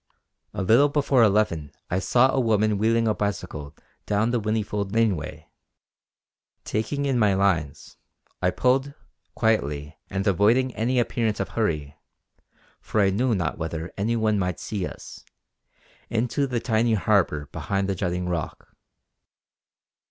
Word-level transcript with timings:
A 0.51 0.63
little 0.63 0.89
before 0.89 1.21
eleven 1.21 1.71
I 1.91 1.99
saw 1.99 2.31
a 2.31 2.39
woman 2.39 2.79
wheeling 2.79 3.07
a 3.07 3.13
bicycle 3.13 3.75
down 4.07 4.31
the 4.31 4.41
Whinnyfold 4.41 4.91
laneway. 4.95 5.51
Taking 6.63 7.05
in 7.05 7.19
my 7.19 7.35
lines, 7.35 7.97
I 8.41 8.49
pulled, 8.49 8.95
quietly 9.35 9.99
and 10.09 10.25
avoiding 10.25 10.73
any 10.73 10.97
appearance 10.99 11.39
of 11.39 11.49
hurry, 11.49 11.97
for 12.81 12.99
I 12.99 13.11
knew 13.11 13.35
not 13.35 13.59
whether 13.59 13.93
any 13.95 14.15
one 14.15 14.39
might 14.39 14.59
see 14.59 14.87
us, 14.87 15.23
into 16.09 16.47
the 16.47 16.59
tiny 16.59 16.95
harbour 16.95 17.45
behind 17.51 17.87
the 17.87 17.93
jutting 17.93 18.27
rock. 18.27 18.75